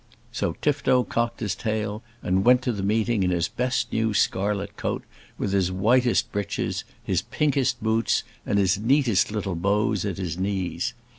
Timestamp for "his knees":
10.17-10.95